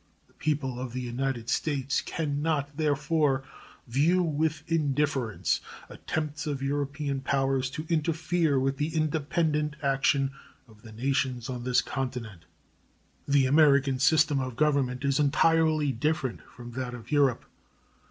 [0.25, 3.43] The people of the United States can not, therefore,
[3.87, 10.31] view with indifference attempts of European powers to interfere with the independent action
[10.67, 12.45] of the nations on this continent.
[13.27, 17.45] The American system of government is entirely different from that of Europe.